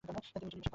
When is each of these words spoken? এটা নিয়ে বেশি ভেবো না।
এটা 0.03 0.07
নিয়ে 0.13 0.19
বেশি 0.19 0.31
ভেবো 0.39 0.55
না। 0.61 0.67